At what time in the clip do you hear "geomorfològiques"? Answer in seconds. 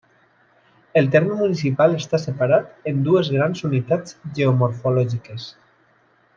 4.41-5.51